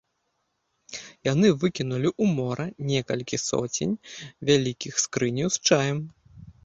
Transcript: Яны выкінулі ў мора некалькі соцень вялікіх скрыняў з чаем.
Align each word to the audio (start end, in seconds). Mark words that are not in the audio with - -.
Яны 1.27 1.47
выкінулі 1.63 2.09
ў 2.21 2.37
мора 2.39 2.65
некалькі 2.91 3.41
соцень 3.49 3.93
вялікіх 4.51 4.93
скрыняў 5.05 5.47
з 5.59 5.63
чаем. 5.69 5.97